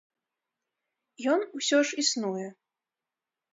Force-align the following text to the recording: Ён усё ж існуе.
Ён 1.35 1.45
усё 1.61 1.77
ж 1.91 2.01
існуе. 2.07 2.47